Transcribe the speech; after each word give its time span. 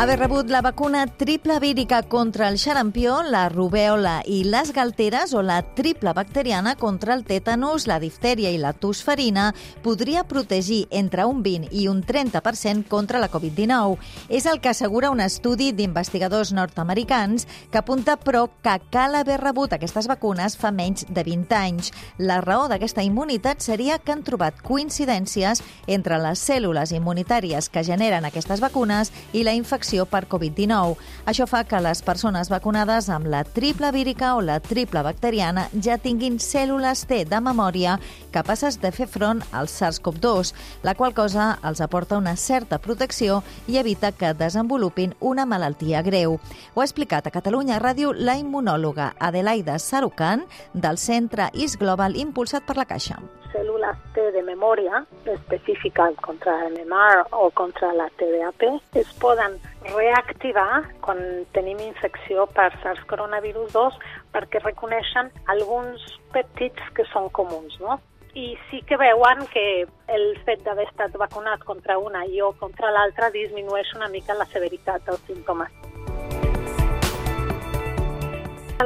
Haver 0.00 0.18
rebut 0.18 0.48
la 0.48 0.62
vacuna 0.62 1.06
triple 1.06 1.58
vírica 1.60 2.02
contra 2.02 2.48
el 2.48 2.56
xarampió, 2.56 3.18
la 3.22 3.50
rubèola 3.50 4.22
i 4.24 4.46
les 4.48 4.70
galteres 4.72 5.34
o 5.36 5.42
la 5.44 5.58
triple 5.76 6.14
bacteriana 6.16 6.72
contra 6.80 7.12
el 7.12 7.26
tètanus, 7.28 7.84
la 7.84 7.98
diftèria 8.00 8.48
i 8.48 8.56
la 8.56 8.72
tosferina 8.72 9.50
podria 9.84 10.22
protegir 10.24 10.86
entre 10.88 11.26
un 11.28 11.42
20 11.44 11.68
i 11.76 11.84
un 11.92 12.00
30% 12.00 12.88
contra 12.88 13.20
la 13.20 13.28
Covid-19. 13.28 13.98
És 14.30 14.46
el 14.48 14.62
que 14.64 14.70
assegura 14.70 15.10
un 15.12 15.20
estudi 15.20 15.74
d'investigadors 15.76 16.54
nord-americans 16.56 17.44
que 17.68 17.82
apunta, 17.82 18.16
però, 18.16 18.46
que 18.64 18.78
cal 18.88 19.20
haver 19.20 19.42
rebut 19.44 19.76
aquestes 19.76 20.08
vacunes 20.08 20.56
fa 20.56 20.72
menys 20.72 21.04
de 21.10 21.26
20 21.28 21.54
anys. 21.58 21.92
La 22.16 22.40
raó 22.40 22.70
d'aquesta 22.72 23.04
immunitat 23.04 23.60
seria 23.60 24.00
que 24.00 24.16
han 24.16 24.24
trobat 24.24 24.64
coincidències 24.64 25.60
entre 25.86 26.16
les 26.24 26.48
cèl·lules 26.48 26.96
immunitàries 26.96 27.68
que 27.68 27.84
generen 27.84 28.24
aquestes 28.24 28.64
vacunes 28.64 29.12
i 29.36 29.44
la 29.44 29.52
infecció 29.52 29.89
infecció 29.90 30.06
per 30.06 30.28
Covid-19. 30.28 30.96
Això 31.26 31.46
fa 31.46 31.64
que 31.64 31.80
les 31.80 32.02
persones 32.02 32.50
vacunades 32.50 33.08
amb 33.10 33.26
la 33.26 33.42
triple 33.44 33.90
vírica 33.92 34.34
o 34.36 34.40
la 34.40 34.60
triple 34.60 35.02
bacteriana 35.02 35.68
ja 35.82 35.98
tinguin 35.98 36.38
cèl·lules 36.38 37.06
T 37.06 37.24
de 37.24 37.40
memòria 37.40 37.98
capaces 38.30 38.80
de 38.80 38.92
fer 38.92 39.08
front 39.08 39.42
al 39.52 39.66
SARS-CoV-2, 39.66 40.54
la 40.82 40.94
qual 40.94 41.14
cosa 41.14 41.58
els 41.64 41.80
aporta 41.80 42.18
una 42.18 42.36
certa 42.36 42.78
protecció 42.78 43.42
i 43.66 43.78
evita 43.78 44.12
que 44.12 44.34
desenvolupin 44.34 45.14
una 45.20 45.46
malaltia 45.46 46.02
greu. 46.02 46.38
Ho 46.74 46.80
ha 46.80 46.86
explicat 46.86 47.26
a 47.26 47.34
Catalunya 47.34 47.80
Ràdio 47.80 48.12
la 48.14 48.38
immunòloga 48.38 49.14
Adelaida 49.18 49.78
Sarucan 49.78 50.46
del 50.72 50.98
Centre 50.98 51.50
IS 51.54 51.78
Global 51.78 52.16
impulsat 52.16 52.66
per 52.66 52.78
la 52.78 52.86
Caixa 52.86 53.18
células 53.52 53.98
T 54.14 54.32
de 54.32 54.42
memoria 54.42 55.04
específica 55.24 56.10
contra 56.22 56.68
MMR 56.68 57.26
o 57.32 57.50
contra 57.50 57.92
la 57.92 58.08
TDAP 58.18 58.62
es 58.94 59.12
poden 59.20 59.58
reactivar 59.94 60.84
quan 61.00 61.20
tenim 61.52 61.80
infecció 61.80 62.46
per 62.54 62.70
SARS 62.82 63.02
coronavirus 63.10 63.72
2 63.72 63.98
perquè 64.34 64.62
reconeixen 64.64 65.32
alguns 65.46 66.04
pèptids 66.34 66.94
que 66.94 67.06
són 67.12 67.28
comuns, 67.34 67.78
no? 67.80 67.98
i 68.34 68.54
sí 68.70 68.82
que 68.86 68.96
veuen 68.96 69.46
que 69.52 69.86
el 70.06 70.26
fet 70.46 70.62
d'haver 70.62 70.86
estat 70.86 71.16
vacunat 71.18 71.64
contra 71.66 71.98
una 71.98 72.24
i 72.26 72.40
o 72.40 72.52
contra 72.60 72.92
l'altra 72.94 73.30
disminueix 73.34 73.94
una 73.96 74.08
mica 74.08 74.38
la 74.38 74.46
severitat 74.52 75.02
dels 75.06 75.24
símptomes. 75.26 75.89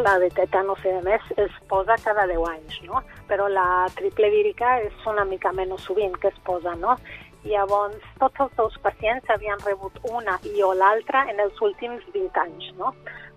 La 0.04 0.18
de 0.20 0.28
tetanos 0.36 0.82
i 0.84 0.90
més 1.04 1.22
es 1.40 1.52
posa 1.70 1.96
cada 2.04 2.26
10 2.28 2.42
anys, 2.50 2.80
no? 2.84 3.00
però 3.28 3.46
la 3.48 3.86
triple 3.96 4.28
vírica 4.28 4.74
és 4.84 5.06
una 5.08 5.24
mica 5.24 5.52
menys 5.56 5.86
sovint 5.88 6.18
que 6.20 6.28
es 6.28 6.40
posa, 6.44 6.74
no? 6.76 6.98
Llavors, 7.44 8.00
tots 8.20 8.40
els 8.40 8.54
seus 8.56 8.78
pacients 8.84 9.28
havien 9.30 9.60
rebut 9.66 9.98
una 10.10 10.38
i 10.48 10.62
o 10.64 10.72
l'altra 10.74 11.26
en 11.30 11.42
els 11.44 11.60
últims 11.60 12.06
20 12.14 12.40
anys, 12.46 12.70
no? 12.80 12.94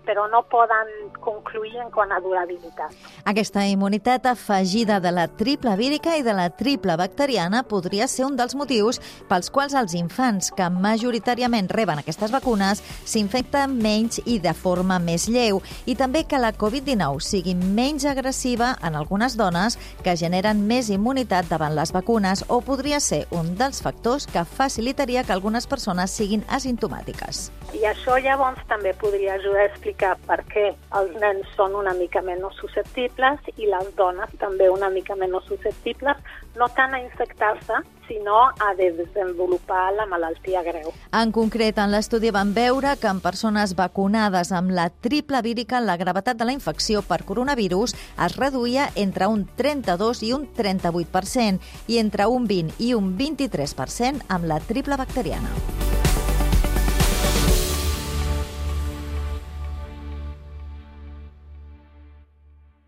però 0.08 0.24
no 0.32 0.40
poden 0.48 0.88
concluir 1.20 1.76
en 1.82 1.90
quant 1.92 2.12
a 2.16 2.20
durabilitat. 2.24 2.94
Aquesta 3.28 3.66
immunitat 3.68 4.24
afegida 4.30 5.02
de 5.04 5.12
la 5.12 5.26
triple 5.28 5.74
vírica 5.76 6.14
i 6.16 6.24
de 6.24 6.32
la 6.32 6.48
triple 6.48 6.96
bacteriana 6.96 7.60
podria 7.68 8.06
ser 8.08 8.24
un 8.24 8.38
dels 8.38 8.56
motius 8.56 9.02
pels 9.28 9.52
quals 9.52 9.76
els 9.76 9.92
infants 9.98 10.48
que 10.56 10.70
majoritàriament 10.72 11.68
reben 11.76 12.00
aquestes 12.00 12.32
vacunes 12.32 12.80
s'infecten 13.04 13.76
menys 13.84 14.22
i 14.24 14.38
de 14.40 14.54
forma 14.56 14.96
més 14.98 15.28
lleu 15.28 15.60
i 15.84 15.96
també 15.98 16.24
que 16.24 16.40
la 16.40 16.54
Covid-19 16.56 17.20
sigui 17.20 17.52
menys 17.58 18.08
agressiva 18.08 18.78
en 18.80 18.96
algunes 18.96 19.36
dones 19.36 19.76
que 20.00 20.16
generen 20.16 20.64
més 20.64 20.88
immunitat 20.88 21.52
davant 21.52 21.76
les 21.76 21.92
vacunes 21.92 22.46
o 22.48 22.62
podria 22.64 23.02
ser 23.04 23.26
un 23.36 23.52
dels 23.60 23.84
factors 23.98 24.26
que 24.26 24.44
facilitaria 24.44 25.24
que 25.24 25.32
algunes 25.32 25.66
persones 25.66 26.10
siguin 26.10 26.44
asimptomàtiques. 26.48 27.50
I 27.74 27.82
això 27.90 28.18
llavors 28.22 28.60
també 28.70 28.92
podria 28.94 29.34
ajudar 29.34 29.64
a 29.64 29.70
explicar 29.72 30.12
per 30.26 30.38
què 30.46 30.70
els 30.94 31.16
nens 31.18 31.46
són 31.56 31.74
una 31.74 31.94
mica 31.98 32.22
menys 32.22 32.54
susceptibles 32.60 33.40
i 33.56 33.66
les 33.66 33.90
dones 33.96 34.30
també 34.38 34.70
una 34.70 34.88
mica 34.88 35.16
menys 35.16 35.44
susceptibles, 35.50 36.16
no 36.54 36.68
tant 36.76 36.94
a 36.94 37.02
infectar-se, 37.02 37.82
sinó 38.08 38.48
a 38.48 38.74
desenvolupar 38.74 39.92
la 39.94 40.06
malaltia 40.06 40.62
greu. 40.62 40.92
En 41.12 41.32
concret, 41.32 41.78
en 41.78 41.92
l'estudi 41.92 42.32
van 42.34 42.54
veure 42.56 42.96
que 43.00 43.10
en 43.10 43.20
persones 43.20 43.74
vacunades 43.78 44.52
amb 44.52 44.72
la 44.74 44.88
triple 44.90 45.42
vírica 45.42 45.80
la 45.80 45.96
gravetat 46.00 46.40
de 46.40 46.48
la 46.48 46.56
infecció 46.56 47.02
per 47.02 47.22
coronavirus 47.28 47.94
es 47.94 48.36
reduïa 48.36 48.88
entre 48.96 49.28
un 49.28 49.46
32 49.56 50.24
i 50.24 50.32
un 50.32 50.48
38% 50.56 51.60
i 51.86 52.00
entre 52.02 52.26
un 52.26 52.48
20 52.48 52.82
i 52.82 52.94
un 52.94 53.14
23% 53.18 54.26
amb 54.28 54.50
la 54.50 54.58
triple 54.60 54.96
bacteriana. 54.96 55.87